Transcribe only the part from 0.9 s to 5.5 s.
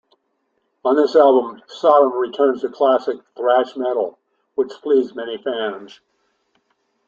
this album, Sodom returned to classic thrash metal which pleased many